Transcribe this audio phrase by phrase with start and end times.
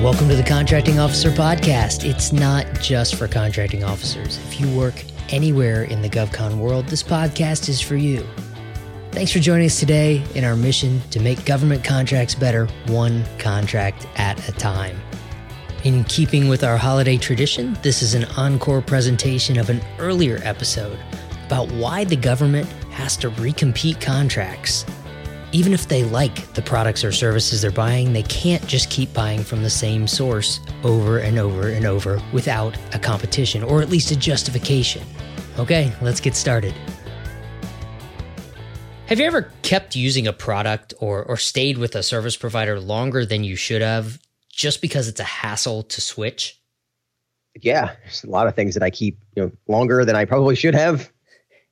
[0.00, 2.08] Welcome to the Contracting Officer Podcast.
[2.08, 4.38] It's not just for contracting officers.
[4.48, 4.94] If you work
[5.28, 8.26] anywhere in the GovCon world, this podcast is for you.
[9.12, 14.08] Thanks for joining us today in our mission to make government contracts better, one contract
[14.16, 14.98] at a time.
[15.84, 20.98] In keeping with our holiday tradition, this is an encore presentation of an earlier episode
[21.44, 24.86] about why the government has to recompete contracts.
[25.52, 29.42] Even if they like the products or services they're buying, they can't just keep buying
[29.42, 34.12] from the same source over and over and over without a competition or at least
[34.12, 35.02] a justification.
[35.58, 36.72] Okay, let's get started.
[39.06, 43.26] Have you ever kept using a product or, or stayed with a service provider longer
[43.26, 44.20] than you should have
[44.52, 46.60] just because it's a hassle to switch?
[47.60, 50.54] Yeah, there's a lot of things that I keep you know longer than I probably
[50.54, 51.10] should have.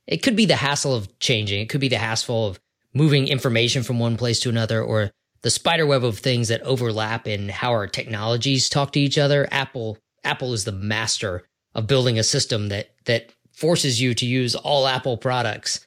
[0.05, 1.61] It could be the hassle of changing.
[1.61, 2.59] It could be the hassle of
[2.93, 7.27] moving information from one place to another or the spider web of things that overlap
[7.27, 9.47] in how our technologies talk to each other.
[9.51, 11.43] Apple Apple is the master
[11.75, 15.85] of building a system that that forces you to use all Apple products.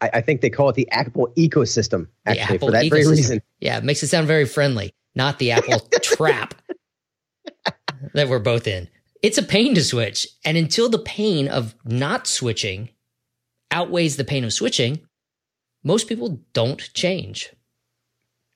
[0.00, 2.90] I, I think they call it the Apple ecosystem, actually, for that ecosystem.
[2.90, 3.42] very reason.
[3.60, 6.54] Yeah, it makes it sound very friendly, not the Apple trap
[8.14, 8.88] that we're both in.
[9.22, 10.28] It's a pain to switch.
[10.44, 12.90] And until the pain of not switching
[13.70, 15.00] outweighs the pain of switching,
[15.84, 17.52] most people don't change.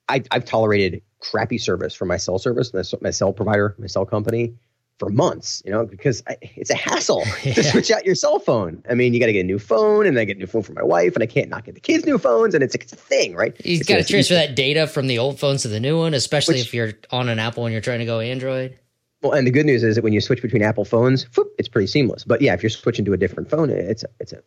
[0.08, 4.04] I, have tolerated crappy service from my cell service, my, my, cell provider, my cell
[4.04, 4.52] company
[4.98, 7.54] for months, you know, because I, it's a hassle yeah.
[7.54, 8.82] to switch out your cell phone.
[8.90, 10.62] I mean, you got to get a new phone and I get a new phone
[10.62, 12.54] for my wife and I can't not get the kids new phones.
[12.54, 13.54] And it's, it's a thing, right?
[13.64, 16.56] You've got to transfer that data from the old phones to the new one, especially
[16.56, 18.78] Which, if you're on an Apple and you're trying to go Android.
[19.22, 21.68] Well, and the good news is that when you switch between Apple phones, whoop, it's
[21.68, 22.24] pretty seamless.
[22.24, 24.42] But yeah, if you're switching to a different phone, it's a, it's a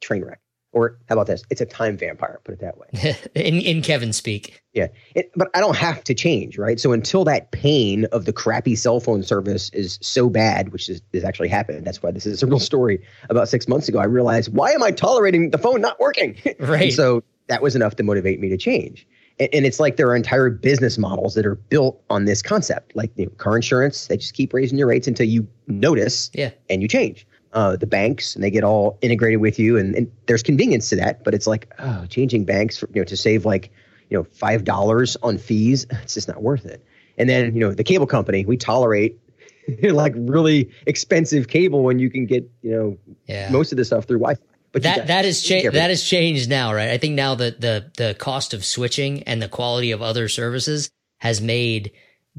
[0.00, 0.40] train wreck.
[0.72, 1.42] Or how about this?
[1.50, 2.40] It's a time vampire.
[2.44, 3.16] Put it that way.
[3.34, 4.62] in in Kevin speak.
[4.72, 6.78] Yeah, it, but I don't have to change, right?
[6.78, 11.02] So until that pain of the crappy cell phone service is so bad, which is,
[11.12, 11.84] is actually happened.
[11.84, 13.04] That's why this is a real story.
[13.28, 16.36] About six months ago, I realized why am I tolerating the phone not working?
[16.60, 16.92] Right.
[16.92, 19.06] so that was enough to motivate me to change.
[19.40, 22.94] And, and, it's like there are entire business models that are built on this concept,
[22.94, 24.06] like you know, car insurance.
[24.06, 27.86] They just keep raising your rates until you notice, yeah, and you change uh, the
[27.86, 31.34] banks and they get all integrated with you and, and there's convenience to that but
[31.34, 33.70] it's like oh, changing banks for, you know to save like
[34.08, 36.84] you know five dollars on fees it's just not worth it
[37.18, 39.18] and then you know the cable company we tolerate
[39.82, 43.50] like really expensive cable when you can get you know yeah.
[43.50, 44.40] most of the stuff through wi-fi
[44.72, 45.72] but that that has changed.
[45.72, 46.90] That has changed now, right?
[46.90, 50.90] I think now that the the cost of switching and the quality of other services
[51.18, 51.90] has made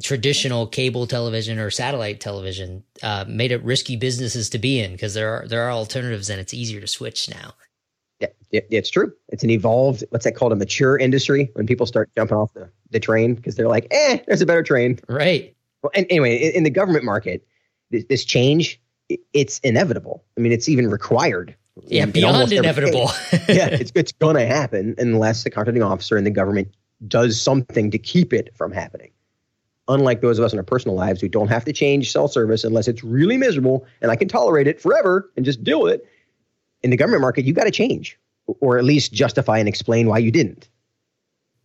[0.02, 5.14] traditional cable television or satellite television uh, made it risky businesses to be in because
[5.14, 7.54] there are there are alternatives and it's easier to switch now.
[8.20, 9.12] Yeah, it, it's true.
[9.30, 12.70] It's an evolved, what's that called, a mature industry when people start jumping off the,
[12.92, 15.00] the train because they're like, eh, there's a better train.
[15.10, 15.56] Right.
[15.82, 17.46] Well, and anyway, in, in the government market,
[17.90, 20.24] this, this change, it, it's inevitable.
[20.38, 21.56] I mean, it's even required.
[21.88, 23.10] Yeah, in, beyond in inevitable.
[23.50, 26.68] yeah, it's it's going to happen unless the contracting officer and the government
[27.08, 29.10] does something to keep it from happening
[29.94, 32.64] unlike those of us in our personal lives who don't have to change cell service
[32.64, 36.08] unless it's really miserable and I can tolerate it forever and just deal with it.
[36.84, 40.18] In the government market, you got to change or at least justify and explain why
[40.18, 40.68] you didn't.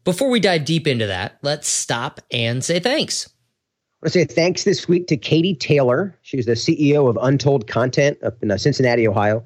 [0.04, 3.26] Before we dive deep into that, let's stop and say thanks.
[3.26, 6.16] I want to say thanks this week to Katie Taylor.
[6.22, 9.42] She's the CEO of Untold Content up in uh, Cincinnati, Ohio.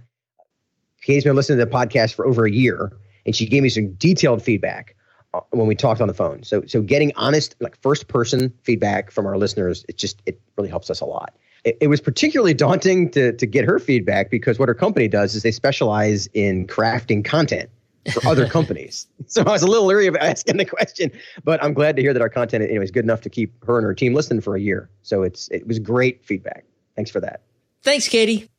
[1.02, 2.92] Katie's been listening to the podcast for over a year,
[3.24, 4.96] and she gave me some detailed feedback
[5.32, 6.42] Uh, when we talked on the phone.
[6.42, 10.68] So so getting honest, like first person feedback from our listeners, it just it really
[10.68, 11.36] helps us a lot.
[11.62, 15.36] It, it, was particularly daunting to to get her feedback because what her company does
[15.36, 17.70] is they specialize in crafting content
[18.12, 19.06] for other companies.
[19.28, 21.12] So I was a little leery of asking the question,
[21.44, 23.78] but I'm glad to hear that our content anyway is good enough to keep her
[23.78, 24.90] and her team listening for a year.
[25.02, 26.64] So it's it was great feedback.
[26.96, 27.42] Thanks for that.
[27.84, 28.50] Thanks, Katie.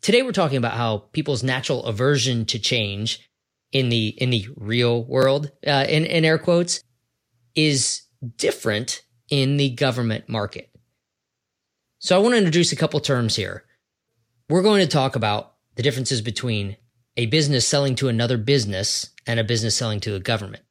[0.00, 3.28] Today we're talking about how people's natural aversion to change
[3.72, 6.82] in the in the real world uh, in in air quotes
[7.54, 8.02] is
[8.36, 10.70] different in the government market.
[11.98, 13.64] So I want to introduce a couple terms here.
[14.48, 16.76] We're going to talk about the differences between
[17.16, 20.64] a business selling to another business and a business selling to a government.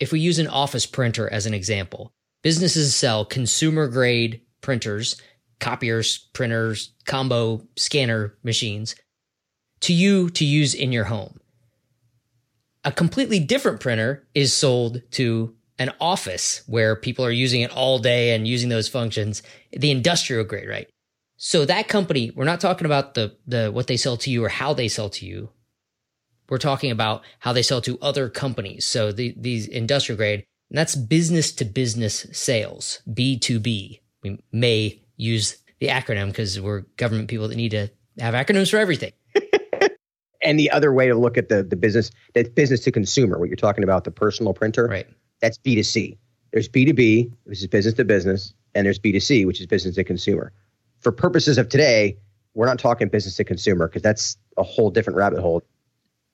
[0.00, 5.20] If we use an office printer as an example, businesses sell consumer grade printers,
[5.60, 8.94] copiers, printers, combo scanner machines
[9.80, 11.38] to you to use in your home.
[12.88, 17.98] A completely different printer is sold to an office where people are using it all
[17.98, 19.42] day and using those functions,
[19.72, 20.88] the industrial grade, right?
[21.36, 24.48] So that company, we're not talking about the, the, what they sell to you or
[24.48, 25.50] how they sell to you.
[26.48, 28.86] We're talking about how they sell to other companies.
[28.86, 34.00] So the, these industrial grade, And that's business to business sales, B2B.
[34.22, 37.88] We may use the acronym because we're government people that need to
[38.18, 39.12] have acronyms for everything.
[40.42, 43.48] And the other way to look at the the business that business to consumer, what
[43.48, 45.08] you're talking about, the personal printer, right?
[45.40, 46.16] That's B2C.
[46.52, 50.52] There's B2B, which is business to business, and there's B2C, which is business to consumer.
[51.00, 52.16] For purposes of today,
[52.54, 55.62] we're not talking business to consumer because that's a whole different rabbit hole.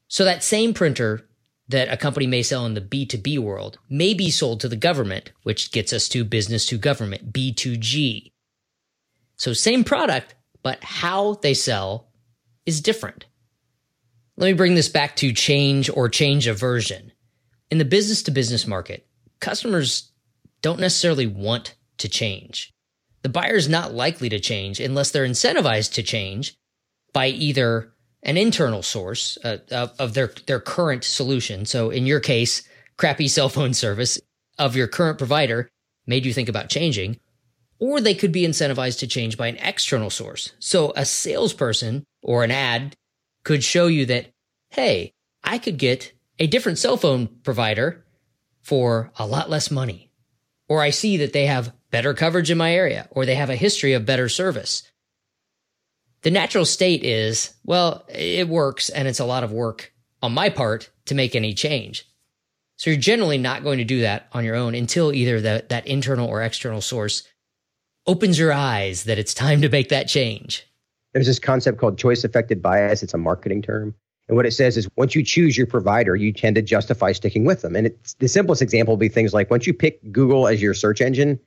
[0.08, 1.28] So that same printer
[1.68, 5.32] that a company may sell in the B2B world may be sold to the government,
[5.42, 8.30] which gets us to business to government, B2G.
[9.36, 12.08] So same product, but how they sell
[12.66, 13.26] is different.
[14.36, 17.12] Let me bring this back to change or change aversion.
[17.70, 19.06] In the business to business market,
[19.40, 20.12] customers
[20.60, 22.72] don't necessarily want to change.
[23.22, 26.54] The buyer is not likely to change unless they're incentivized to change
[27.12, 27.92] by either
[28.22, 31.64] an internal source uh, of, of their, their current solution.
[31.64, 34.18] So in your case, crappy cell phone service
[34.58, 35.68] of your current provider
[36.06, 37.20] made you think about changing,
[37.78, 40.52] or they could be incentivized to change by an external source.
[40.58, 42.96] So a salesperson or an ad
[43.44, 44.32] could show you that,
[44.70, 48.04] hey, I could get a different cell phone provider
[48.62, 50.10] for a lot less money.
[50.68, 53.56] Or I see that they have better coverage in my area, or they have a
[53.56, 54.90] history of better service.
[56.22, 59.92] The natural state is, well, it works and it's a lot of work
[60.22, 62.08] on my part to make any change.
[62.76, 65.86] So you're generally not going to do that on your own until either the, that
[65.86, 67.28] internal or external source
[68.06, 70.66] opens your eyes that it's time to make that change.
[71.14, 73.02] There's this concept called choice affected bias.
[73.02, 73.94] It's a marketing term.
[74.28, 77.44] And what it says is once you choose your provider, you tend to justify sticking
[77.44, 77.76] with them.
[77.76, 80.74] And it's the simplest example would be things like once you pick Google as your
[80.74, 81.38] search engine,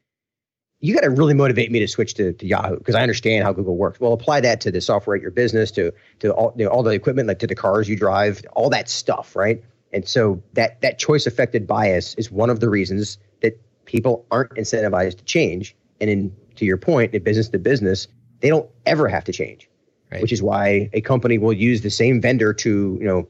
[0.79, 3.51] you got to really motivate me to switch to, to Yahoo because I understand how
[3.51, 3.99] Google works.
[3.99, 6.83] Well, apply that to the software at your business, to to all, you know, all
[6.83, 9.63] the equipment, like to the cars you drive, all that stuff, right?
[9.91, 14.51] And so that that choice affected bias is one of the reasons that people aren't
[14.51, 15.75] incentivized to change.
[15.99, 18.07] And in to your point, in business to business,
[18.39, 19.69] they don't ever have to change
[20.11, 20.21] right.
[20.21, 23.27] which is why a company will use the same vendor to, you know,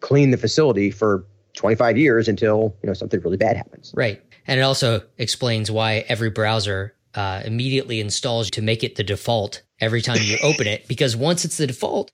[0.00, 1.24] clean the facility for
[1.54, 3.92] 25 years until, you know, something really bad happens.
[3.96, 4.22] Right.
[4.46, 9.62] And it also explains why every browser uh, immediately installs to make it the default
[9.80, 12.10] every time you open it, because once it's the default,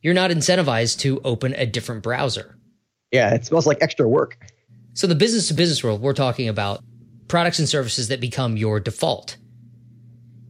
[0.00, 2.56] you're not incentivized to open a different browser.
[3.12, 4.36] Yeah, it smells like extra work.
[4.92, 6.82] So, the business to business world, we're talking about
[7.28, 9.36] products and services that become your default.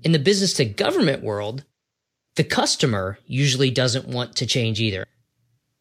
[0.06, 1.64] In the business to government world,
[2.36, 5.08] the customer usually doesn't want to change either.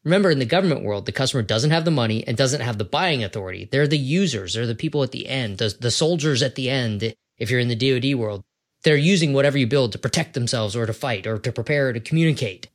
[0.02, 2.84] Remember, in the government world, the customer doesn't have the money and doesn't have the
[2.84, 3.68] buying authority.
[3.70, 4.54] They're the users.
[4.54, 7.14] They're the people at the end, the, the soldiers at the end.
[7.38, 8.42] If you're in the DoD world,
[8.82, 11.92] they're using whatever you build to protect themselves or to fight or to prepare or
[11.92, 12.66] to communicate.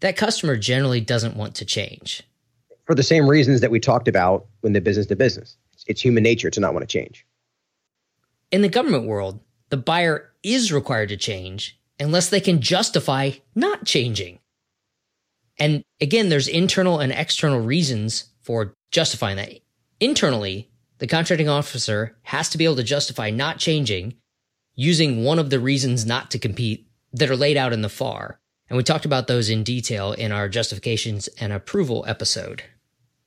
[0.00, 2.22] That customer generally doesn't want to change.
[2.84, 5.56] For the same reasons that we talked about when the business to business.
[5.86, 7.24] It's human nature to not want to change.
[8.50, 9.40] In the government world,
[9.72, 14.38] the buyer is required to change unless they can justify not changing.
[15.58, 19.50] And again, there's internal and external reasons for justifying that.
[19.98, 24.12] Internally, the contracting officer has to be able to justify not changing
[24.74, 28.38] using one of the reasons not to compete that are laid out in the FAR.
[28.68, 32.62] And we talked about those in detail in our justifications and approval episode.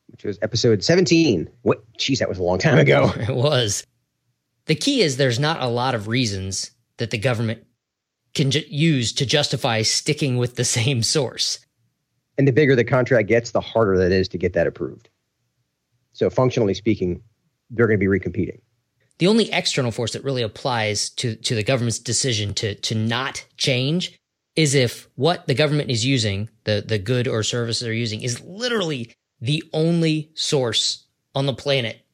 [0.09, 1.49] Which was episode 17.
[1.63, 1.81] What?
[1.97, 3.11] Geez, that was a long time ago.
[3.15, 3.83] it was.
[4.65, 7.65] The key is there's not a lot of reasons that the government
[8.33, 11.59] can ju- use to justify sticking with the same source.
[12.37, 15.09] And the bigger the contract gets, the harder that is to get that approved.
[16.13, 17.21] So, functionally speaking,
[17.69, 18.59] they're going to be recompeting.
[19.17, 23.45] The only external force that really applies to, to the government's decision to, to not
[23.57, 24.19] change
[24.55, 28.41] is if what the government is using, the, the good or service they're using, is
[28.41, 32.04] literally the only source on the planet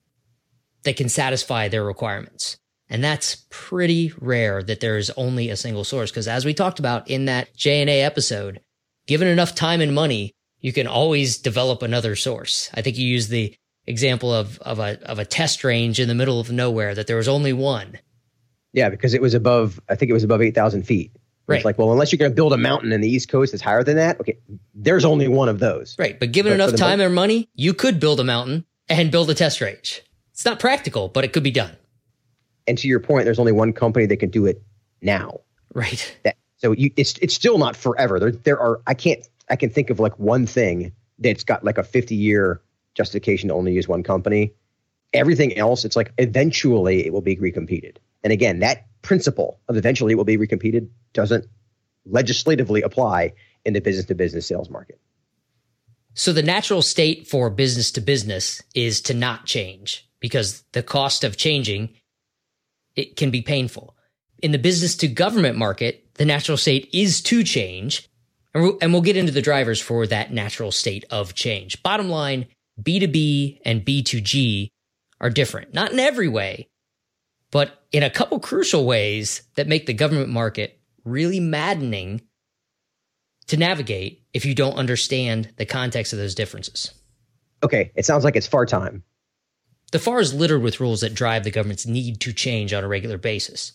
[0.83, 2.57] that can satisfy their requirements.
[2.89, 6.11] And that's pretty rare that there is only a single source.
[6.11, 8.59] Cause as we talked about in that J&A episode,
[9.07, 12.69] given enough time and money, you can always develop another source.
[12.73, 13.55] I think you used the
[13.87, 17.17] example of, of a, of a test range in the middle of nowhere that there
[17.17, 17.97] was only one.
[18.73, 21.11] Yeah, because it was above, I think it was above 8,000 feet.
[21.47, 21.57] Right.
[21.57, 23.63] It's like, well, unless you're going to build a mountain in the East Coast that's
[23.63, 24.37] higher than that, okay,
[24.73, 25.95] there's only one of those.
[25.97, 26.17] Right.
[26.19, 29.33] But given but enough time and money, you could build a mountain and build a
[29.33, 30.03] test range.
[30.41, 31.77] It's not practical, but it could be done.
[32.65, 34.59] And to your point, there's only one company that can do it
[34.99, 35.41] now.
[35.71, 36.17] Right.
[36.23, 38.19] That, so you, it's it's still not forever.
[38.19, 41.77] There there are I can't I can think of like one thing that's got like
[41.77, 42.59] a 50 year
[42.95, 44.51] justification to only use one company.
[45.13, 47.97] Everything else, it's like eventually it will be recompeted.
[48.23, 51.45] And again, that principle of eventually it will be recompeted doesn't
[52.07, 53.33] legislatively apply
[53.63, 54.99] in the business to business sales market.
[56.15, 61.25] So the natural state for business to business is to not change because the cost
[61.25, 61.89] of changing
[62.95, 63.95] it can be painful.
[64.41, 68.07] In the business to government market, the natural state is to change.
[68.53, 71.81] And we'll, get into the drivers for that natural state of change.
[71.83, 72.47] Bottom line,
[72.81, 74.71] B2B and B2G
[75.21, 75.73] are different.
[75.73, 76.67] Not in every way,
[77.49, 82.21] but in a couple crucial ways that make the government market really maddening
[83.47, 86.93] to navigate if you don't understand the context of those differences.
[87.63, 89.03] Okay, it sounds like it's FAR time.
[89.91, 92.87] The FAR is littered with rules that drive the government's need to change on a
[92.87, 93.73] regular basis.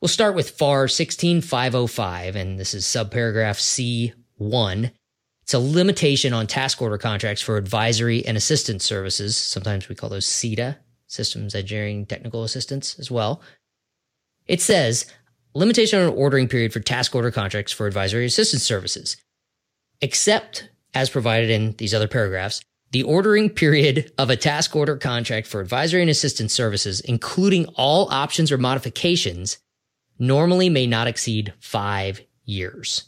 [0.00, 4.92] We'll start with FAR 16505, and this is subparagraph C1.
[5.42, 9.36] It's a limitation on task order contracts for advisory and assistance services.
[9.36, 13.42] Sometimes we call those SETA, Systems Engineering Technical Assistance, as well.
[14.46, 15.06] It says
[15.54, 19.16] limitation on ordering period for task order contracts for advisory assistance services,
[20.00, 22.62] except as provided in these other paragraphs.
[22.94, 28.08] The ordering period of a task order contract for advisory and assistance services, including all
[28.12, 29.58] options or modifications,
[30.20, 33.02] normally may not exceed five years.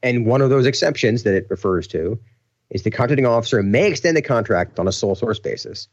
[0.00, 2.20] And one of those exceptions that it refers to
[2.70, 5.88] is the contracting officer may extend the contract on a sole source basis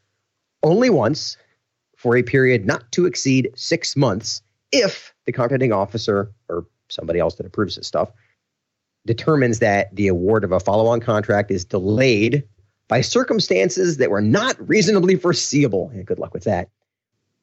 [0.61, 1.37] only once
[1.95, 7.33] for a period not to exceed six months if the contracting officer or somebody else
[7.37, 8.11] that approves this stuff
[9.07, 12.43] determines that the award of a follow on contract is delayed
[12.87, 15.89] by circumstances that were not reasonably foreseeable.
[15.93, 16.69] And good luck with that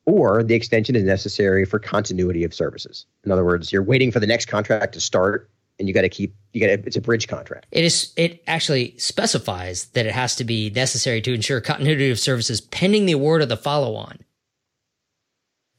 [0.06, 3.06] or the extension is necessary for continuity of services.
[3.24, 6.08] In other words, you're waiting for the next contract to start and you got to
[6.08, 7.66] keep you got it's a bridge contract.
[7.72, 12.18] It is it actually specifies that it has to be necessary to ensure continuity of
[12.18, 14.18] services pending the award of the follow on.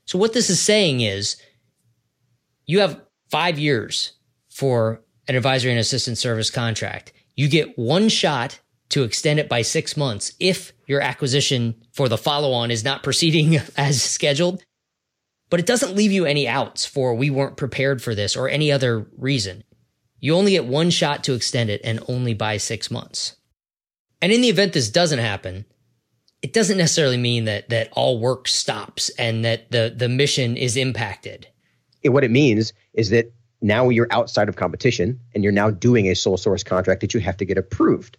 [0.06, 1.38] So what this is saying is
[2.66, 4.14] you have 5 years
[4.50, 7.14] for an advisory and assistance service contract.
[7.36, 12.18] You get one shot to extend it by 6 months if your acquisition for the
[12.18, 14.64] follow on is not proceeding as scheduled.
[15.50, 18.72] But it doesn't leave you any outs for we weren't prepared for this or any
[18.72, 19.64] other reason.
[20.20, 23.36] You only get one shot to extend it and only by six months.
[24.22, 25.66] And in the event this doesn't happen,
[26.42, 30.78] it doesn't necessarily mean that that all work stops and that the the mission is
[30.78, 31.48] impacted.
[32.02, 36.08] It, what it means is that now you're outside of competition and you're now doing
[36.08, 38.18] a sole source contract that you have to get approved.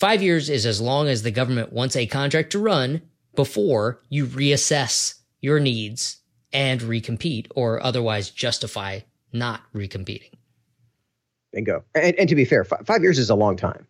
[0.00, 3.02] Five years is as long as the government wants a contract to run
[3.36, 6.18] before you reassess your needs
[6.52, 9.00] and recompete or otherwise justify
[9.32, 10.32] not recompeting.
[11.52, 11.84] Bingo.
[11.94, 13.86] And, and to be fair, five, five years is a long time.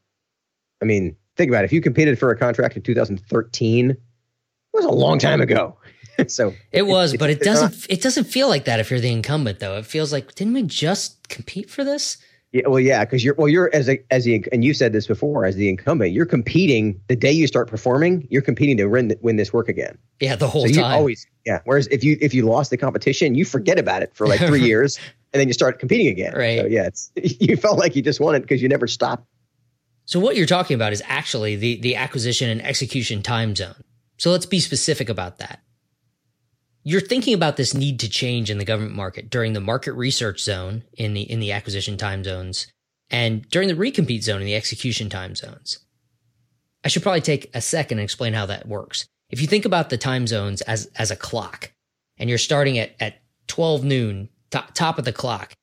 [0.83, 1.67] I mean, think about it.
[1.67, 3.99] If you competed for a contract in 2013, it
[4.73, 5.79] was a long time ago.
[6.29, 7.87] so it was, but it doesn't.
[7.89, 9.77] It doesn't feel like that if you're the incumbent, though.
[9.77, 12.19] It feels like didn't we just compete for this?
[12.55, 15.09] Yeah, well, yeah, because you're well, you're as a as the and you said this
[15.09, 18.29] before as the incumbent, you're competing the day you start performing.
[18.31, 19.99] You're competing to win win this work again.
[20.21, 20.99] Yeah, the whole so time.
[20.99, 21.59] Always, yeah.
[21.65, 24.63] Whereas if you if you lost the competition, you forget about it for like three
[24.65, 25.01] years,
[25.33, 26.33] and then you start competing again.
[26.33, 26.61] Right.
[26.61, 29.27] So yeah, it's you felt like you just won it because you never stopped.
[30.05, 33.83] So what you're talking about is actually the the acquisition and execution time zone.
[34.17, 35.61] So let's be specific about that.
[36.87, 40.41] You're thinking about this need to change in the government market during the market research
[40.41, 42.67] zone in the in the acquisition time zones
[43.11, 45.79] and during the recompete zone in the execution time zones.
[46.85, 49.07] I should probably take a second and explain how that works.
[49.31, 51.73] If you think about the time zones as as a clock
[52.19, 55.55] and you're starting at at 12 noon top, top of the clock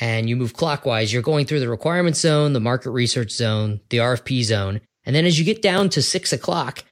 [0.00, 3.98] and you move clockwise, you're going through the requirement zone, the market research zone, the
[3.98, 6.82] RFP zone, and then as you get down to six o'clock,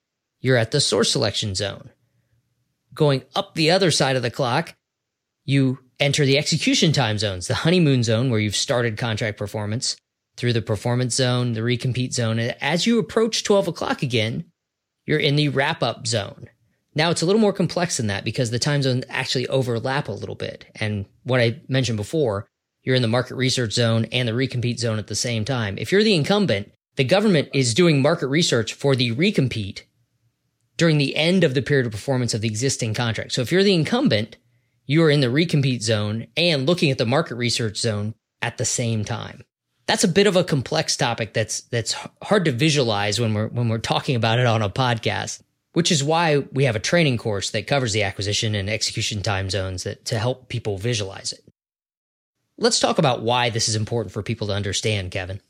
[0.40, 1.90] you're at the source selection zone
[2.96, 4.74] going up the other side of the clock,
[5.44, 9.96] you enter the execution time zones, the honeymoon zone where you've started contract performance
[10.36, 12.38] through the performance zone, the recompete zone.
[12.38, 14.44] And as you approach 12 o'clock again,
[15.06, 16.48] you're in the wrap up zone.
[16.94, 20.12] Now it's a little more complex than that because the time zones actually overlap a
[20.12, 20.66] little bit.
[20.74, 22.48] And what I mentioned before,
[22.82, 25.76] you're in the market research zone and the recompete zone at the same time.
[25.78, 29.82] If you're the incumbent, the government is doing market research for the recompete
[30.76, 33.33] during the end of the period of performance of the existing contract.
[33.33, 34.37] So if you're the incumbent,
[34.87, 38.64] you are in the recompete zone and looking at the market research zone at the
[38.64, 39.42] same time.
[39.87, 43.68] That's a bit of a complex topic that's that's hard to visualize when we're when
[43.68, 45.42] we're talking about it on a podcast,
[45.73, 49.49] which is why we have a training course that covers the acquisition and execution time
[49.49, 51.40] zones that to help people visualize it.
[52.59, 55.40] Let's talk about why this is important for people to understand, Kevin.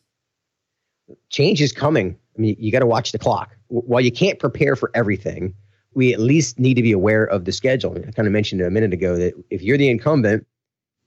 [1.30, 2.18] Change is coming.
[2.37, 3.55] I mean, you got to watch the clock.
[3.68, 5.54] While you can't prepare for everything,
[5.94, 7.96] we at least need to be aware of the schedule.
[7.96, 10.46] I kind of mentioned a minute ago that if you're the incumbent,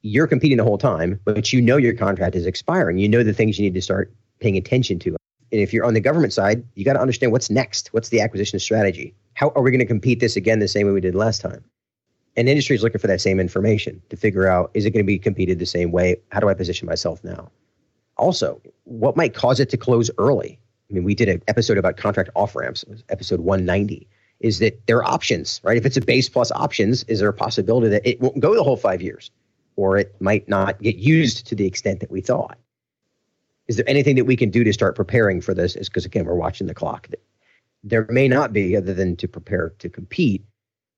[0.01, 2.97] you're competing the whole time, but you know your contract is expiring.
[2.97, 5.15] You know the things you need to start paying attention to.
[5.51, 7.89] And if you're on the government side, you got to understand what's next.
[7.93, 9.15] What's the acquisition strategy?
[9.33, 11.63] How are we going to compete this again the same way we did last time?
[12.35, 15.07] And industry is looking for that same information to figure out is it going to
[15.07, 16.17] be competed the same way?
[16.29, 17.51] How do I position myself now?
[18.17, 20.58] Also, what might cause it to close early?
[20.89, 24.07] I mean, we did an episode about contract off ramps, episode 190
[24.39, 25.77] is that there are options, right?
[25.77, 28.63] If it's a base plus options, is there a possibility that it won't go the
[28.63, 29.31] whole five years
[29.75, 32.57] or it might not get used to the extent that we thought?
[33.67, 35.75] Is there anything that we can do to start preparing for this?
[35.75, 37.07] Because again, we're watching the clock.
[37.83, 40.43] There may not be other than to prepare to compete,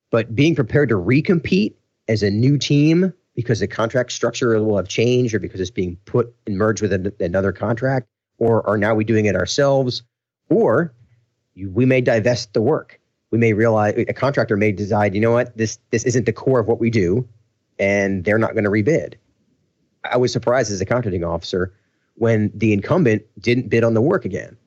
[0.09, 1.73] but being prepared to recompete
[2.07, 5.97] as a new team because the contract structure will have changed or because it's being
[6.05, 8.07] put and merged with another contract,
[8.41, 10.03] or are now we doing it ourselves,
[10.49, 10.93] or
[11.53, 15.31] you, we may divest the work we may realize a contractor may decide, you know
[15.31, 17.27] what, this this isn't the core of what we do,
[17.79, 19.15] and they're not going to rebid.
[20.03, 21.73] I was surprised as a contracting officer
[22.15, 24.57] when the incumbent didn't bid on the work again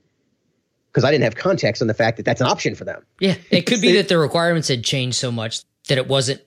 [0.90, 3.04] because I didn't have context on the fact that that's an option for them.
[3.20, 6.40] Yeah, it could be that the requirements had changed so much that it wasn't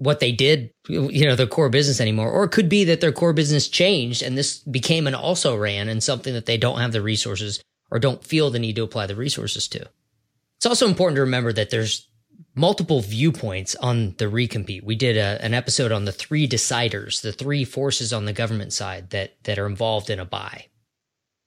[0.00, 2.30] what they did, you know, their core business anymore.
[2.30, 5.90] Or it could be that their core business changed and this became an also ran
[5.90, 9.06] and something that they don't have the resources or don't feel the need to apply
[9.06, 9.86] the resources to.
[10.56, 12.08] It's also important to remember that there's
[12.54, 14.82] multiple viewpoints on the recompete.
[14.82, 18.72] We did a, an episode on the three deciders, the three forces on the government
[18.72, 20.66] side that that are involved in a buy.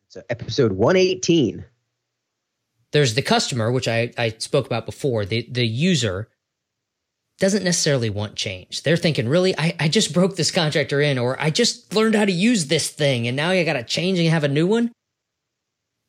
[0.10, 1.66] So episode 118.
[2.92, 5.26] There's the customer, which I, I spoke about before.
[5.26, 6.30] The the user
[7.40, 8.84] doesn't necessarily want change.
[8.84, 12.26] They're thinking, really, I, I just broke this contractor in, or I just learned how
[12.26, 14.92] to use this thing, and now I got to change and have a new one.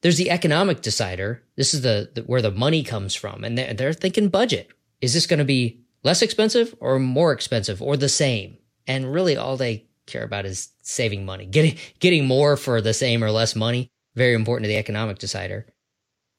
[0.03, 1.43] There's the economic decider.
[1.57, 4.71] This is the, the where the money comes from, and they're, they're thinking budget.
[5.01, 8.59] Is this going to be less expensive or more expensive or the same?
[8.87, 13.25] And really, all they care about is saving money, getting getting more for the same
[13.25, 13.89] or less money.
[14.15, 15.67] Very important to the economic decider.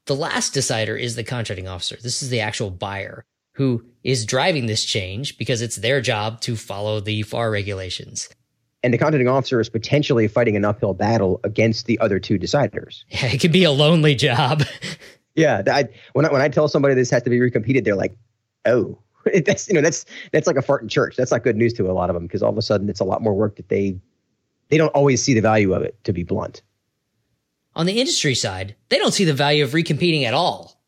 [0.06, 1.98] The last decider is the contracting officer.
[2.02, 6.56] This is the actual buyer who is driving this change because it's their job to
[6.56, 8.30] follow the FAR regulations
[8.86, 13.04] and the contracting officer is potentially fighting an uphill battle against the other two deciders.
[13.10, 14.62] Yeah, it could be a lonely job.
[15.36, 18.16] yeah, I, when I, when I tell somebody this has to be recompeted, they're like,
[18.66, 19.00] "Oh,
[19.46, 21.16] that's you know that's that's like a fart in church.
[21.16, 23.00] That's not good news to a lot of them because all of a sudden it's
[23.00, 23.98] a lot more work that they
[24.70, 25.98] they don't always see the value of it.
[26.04, 26.62] To be blunt,
[27.76, 30.80] on the industry side, they don't see the value of recompeting at all.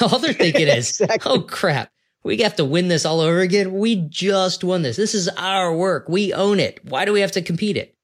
[0.00, 1.30] all they're thinking is, exactly.
[1.32, 1.92] "Oh crap,
[2.26, 3.74] we have to win this all over again.
[3.74, 4.96] We just won this.
[4.96, 6.08] This is our work.
[6.08, 6.80] We own it.
[6.84, 7.94] Why do we have to compete it?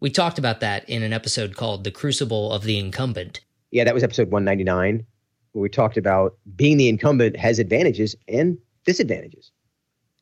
[0.00, 3.40] We talked about that in an episode called The Crucible of the Incumbent.
[3.70, 5.04] Yeah, that was episode 199,
[5.52, 9.52] where we talked about being the incumbent has advantages and disadvantages.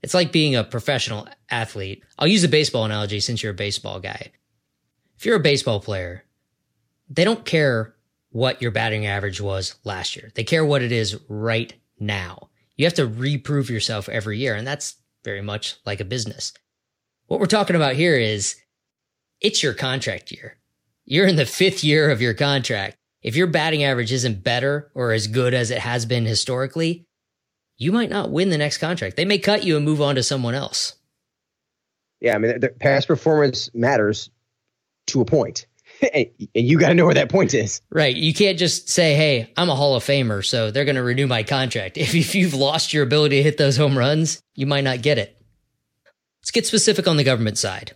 [0.02, 2.02] It's like being a professional athlete.
[2.18, 4.32] I'll use a baseball analogy since you're a baseball guy.
[5.16, 6.24] If you're a baseball player,
[7.08, 7.94] they don't care
[8.30, 10.30] what your batting average was last year.
[10.34, 12.47] They care what it is right now.
[12.78, 14.54] You have to reprove yourself every year.
[14.54, 16.54] And that's very much like a business.
[17.26, 18.56] What we're talking about here is
[19.40, 20.56] it's your contract year.
[21.04, 22.96] You're in the fifth year of your contract.
[23.20, 27.06] If your batting average isn't better or as good as it has been historically,
[27.76, 29.16] you might not win the next contract.
[29.16, 30.94] They may cut you and move on to someone else.
[32.20, 34.30] Yeah, I mean, the past performance matters
[35.08, 35.66] to a point.
[36.12, 37.80] and you got to know where that point is.
[37.90, 38.14] Right.
[38.14, 41.26] You can't just say, "Hey, I'm a Hall of Famer, so they're going to renew
[41.26, 44.84] my contract." If if you've lost your ability to hit those home runs, you might
[44.84, 45.36] not get it.
[46.40, 47.92] Let's get specific on the government side.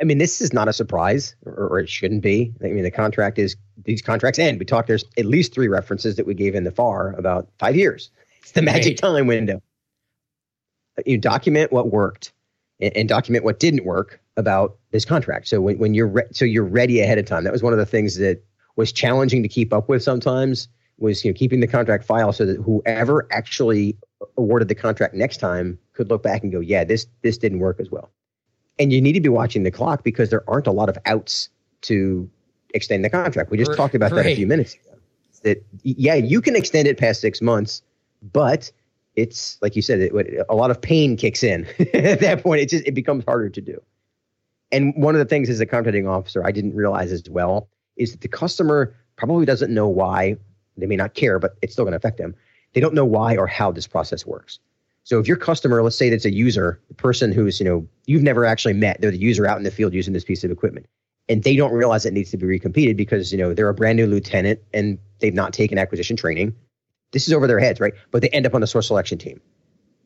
[0.00, 2.52] I mean, this is not a surprise, or, or, it shouldn't be.
[2.62, 4.58] I mean, the contract is these contracts end.
[4.58, 4.88] We talked.
[4.88, 8.10] There's at least three references that we gave in the FAR about five years.
[8.40, 9.14] It's the magic right.
[9.14, 9.62] time window.
[11.06, 12.32] You document what worked,
[12.80, 15.48] and, and document what didn't work about this contract.
[15.48, 17.44] So when, when you're re- so you're ready ahead of time.
[17.44, 18.42] That was one of the things that
[18.76, 20.68] was challenging to keep up with sometimes
[20.98, 23.96] was you know keeping the contract file so that whoever actually
[24.36, 27.80] awarded the contract next time could look back and go, yeah, this this didn't work
[27.80, 28.10] as well.
[28.78, 31.48] And you need to be watching the clock because there aren't a lot of outs
[31.82, 32.28] to
[32.74, 33.50] extend the contract.
[33.50, 34.98] We just talked about that a few minutes ago.
[35.42, 37.82] That yeah, you can extend it past six months,
[38.32, 38.70] but
[39.14, 42.60] it's like you said, it, a lot of pain kicks in at that point.
[42.60, 43.80] It just it becomes harder to do.
[44.72, 48.12] And one of the things as a contracting officer I didn't realize as well is
[48.12, 50.36] that the customer probably doesn't know why.
[50.76, 52.34] They may not care, but it's still going to affect them.
[52.74, 54.58] They don't know why or how this process works.
[55.04, 58.24] So if your customer, let's say it's a user, the person who's, you know, you've
[58.24, 60.86] never actually met, they're the user out in the field using this piece of equipment,
[61.28, 63.96] and they don't realize it needs to be recompeted because, you know, they're a brand
[63.96, 66.54] new lieutenant and they've not taken acquisition training.
[67.12, 67.94] This is over their heads, right?
[68.10, 69.40] But they end up on the source selection team.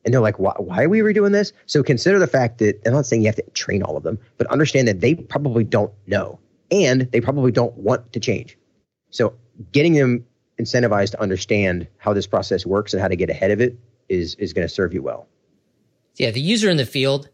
[0.04, 1.52] And they're like, why, why are we redoing this?
[1.66, 4.18] So consider the fact that I'm not saying you have to train all of them,
[4.38, 6.38] but understand that they probably don't know
[6.70, 8.56] and they probably don't want to change.
[9.10, 9.34] So
[9.72, 10.24] getting them
[10.58, 14.34] incentivized to understand how this process works and how to get ahead of it is
[14.36, 15.26] is going to serve you well.
[16.16, 17.28] Yeah, the user in the field,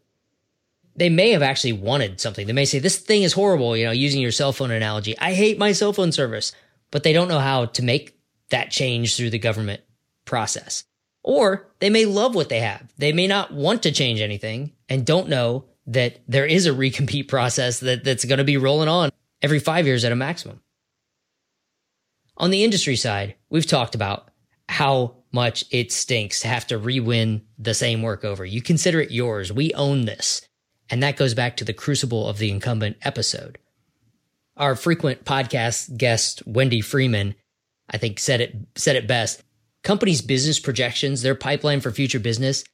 [0.94, 2.46] they may have actually wanted something.
[2.46, 5.16] They may say, This thing is horrible, you know, using your cell phone analogy.
[5.18, 6.52] I hate my cell phone service,
[6.90, 8.18] but they don't know how to make
[8.50, 9.82] that change through the government
[10.24, 10.84] process.
[11.26, 12.88] Or they may love what they have.
[12.98, 17.28] They may not want to change anything and don't know that there is a recompete
[17.28, 19.10] process that, that's going to be rolling on
[19.42, 20.62] every five years at a maximum.
[22.36, 24.30] On the industry side, we've talked about
[24.68, 28.44] how much it stinks to have to re-win the same work over.
[28.44, 29.52] You consider it yours.
[29.52, 30.46] We own this.
[30.88, 33.58] And that goes back to the crucible of the incumbent episode.
[34.56, 37.34] Our frequent podcast guest, Wendy Freeman,
[37.90, 39.42] I think said it, said it best.
[39.86, 42.64] Companies' business projections, their pipeline for future business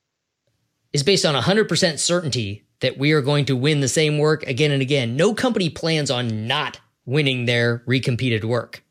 [0.95, 4.71] is based on 100% certainty that we are going to win the same work again
[4.71, 5.15] and again.
[5.15, 8.83] No company plans on not winning their recompeted work.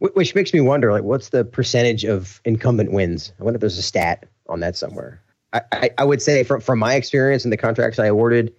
[0.00, 3.32] Which makes me wonder, like, what's the percentage of incumbent wins?
[3.38, 5.22] I wonder if there's a stat on that somewhere.
[5.52, 8.52] I, I, I would say from, from my experience and the contracts I awarded,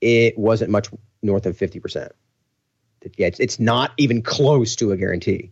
[0.00, 0.88] it wasn't much
[1.20, 2.08] north of 50%.
[3.18, 5.50] Yeah, it's, it's not even close to a guarantee.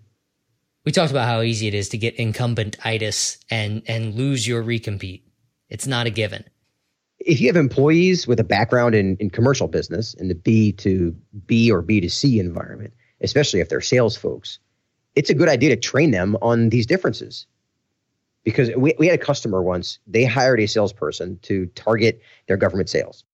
[0.85, 4.63] We talked about how easy it is to get incumbent itis and, and lose your
[4.63, 5.23] recompete.
[5.71, 6.45] It's not a given.
[7.19, 11.17] If you have employees with a background in, in commercial business in the B to
[11.47, 12.93] B or B to C environment,
[13.23, 14.59] especially if they're sales folks,
[15.15, 17.47] it's a good idea to train them on these differences.
[18.43, 22.91] Because we, we had a customer once, they hired a salesperson to target their government
[22.91, 23.25] sales.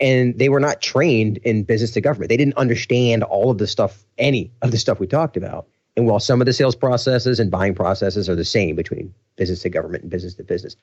[0.00, 2.28] And they were not trained in business to government.
[2.28, 5.66] They didn't understand all of the stuff, any of the stuff we talked about.
[5.98, 9.62] And while some of the sales processes and buying processes are the same between business
[9.62, 10.76] to government and business to business,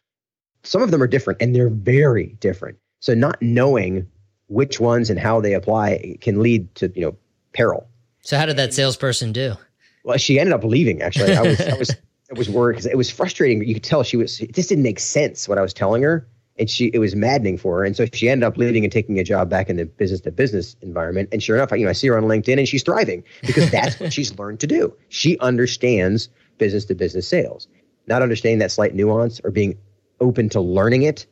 [0.63, 2.77] some of them are different and they're very different.
[2.99, 4.05] So not knowing
[4.47, 7.15] which ones and how they apply can lead to, you know,
[7.53, 7.87] peril.
[8.23, 9.55] So how did that salesperson do?
[10.03, 11.01] Well, she ended up leaving.
[11.01, 11.89] Actually, I was, I was,
[12.29, 13.65] it was worried because it was frustrating.
[13.65, 14.41] You could tell she was.
[14.41, 17.57] It just didn't make sense what I was telling her, and she it was maddening
[17.57, 17.83] for her.
[17.83, 20.31] And so she ended up leaving and taking a job back in the business to
[20.31, 21.29] business environment.
[21.31, 23.69] And sure enough, I, you know, I see her on LinkedIn, and she's thriving because
[23.71, 24.95] that's what she's learned to do.
[25.09, 27.67] She understands business to business sales.
[28.07, 29.77] Not understanding that slight nuance or being
[30.19, 31.25] open to learning it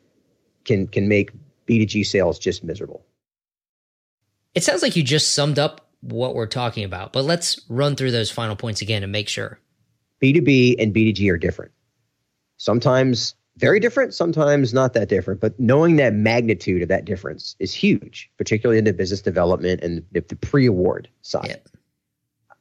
[0.66, 1.32] can can make
[1.68, 3.06] B2G sales just miserable.
[4.56, 8.12] It sounds like you just summed up what we're talking about, but let's run through
[8.12, 9.60] those final points again and make sure.
[10.22, 11.72] B2B and B2G are different.
[12.58, 17.74] Sometimes very different, sometimes not that different, but knowing that magnitude of that difference is
[17.74, 21.48] huge, particularly in the business development and the, the pre award side.
[21.48, 21.70] Yep.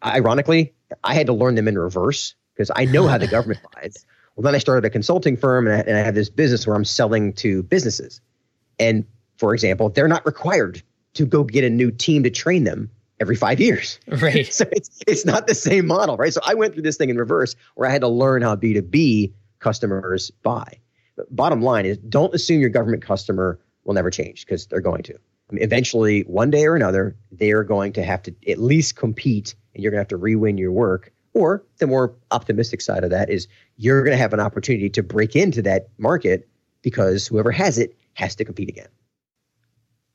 [0.05, 4.05] Ironically, I had to learn them in reverse because I know how the government buys.
[4.37, 6.77] Well, then I started a consulting firm and I, and I have this business where
[6.77, 8.21] I'm selling to businesses.
[8.79, 9.07] And
[9.39, 10.83] for example, they're not required
[11.15, 13.99] to go get a new team to train them every five years.
[14.07, 14.47] Right.
[14.53, 16.33] so it's it's not the same model, right?
[16.33, 19.33] So I went through this thing in reverse where I had to learn how B2B
[19.63, 20.81] customers buy.
[21.17, 25.03] But bottom line is don't assume your government customer will never change because they're going
[25.05, 25.15] to.
[25.15, 28.97] I mean, eventually, one day or another, they are going to have to at least
[28.97, 31.13] compete and you're going to have to re-win your work.
[31.35, 35.03] Or the more optimistic side of that is you're going to have an opportunity to
[35.03, 36.49] break into that market
[36.83, 38.89] because whoever has it has to compete again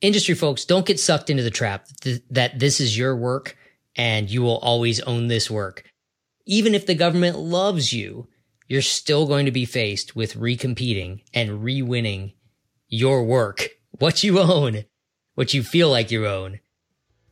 [0.02, 1.88] industry folks, don't get sucked into the trap
[2.30, 3.58] that this is your work
[3.96, 5.84] and you will always own this work.
[6.46, 8.28] Even if the government loves you,
[8.68, 12.34] you're still going to be faced with recompeting and re-winning
[12.88, 14.86] your work, what you own,
[15.36, 16.60] what you feel like you own.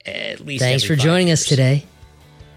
[0.05, 0.63] At least.
[0.63, 1.41] Thanks for joining years.
[1.41, 1.85] us today.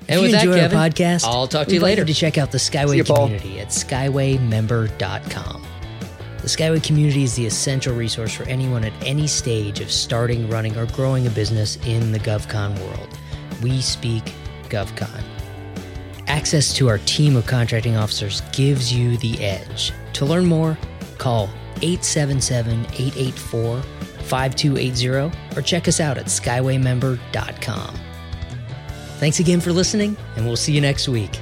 [0.09, 2.05] And if with you enjoy that, Kevin, our podcast, I'll talk to you later.
[2.05, 5.63] to check out the Skyway you, community at skywaymember.com.
[6.37, 10.49] The The Skyway community is the essential resource for anyone at any stage of starting,
[10.49, 13.19] running, or growing a business in the GovCon world.
[13.63, 14.33] We speak
[14.69, 15.38] GovCon.
[16.39, 19.93] Access to our team of contracting officers gives you the edge.
[20.13, 20.79] To learn more,
[21.19, 21.51] call
[21.83, 27.99] 877 884 5280 or check us out at skywaymember.com.
[29.19, 31.41] Thanks again for listening, and we'll see you next week.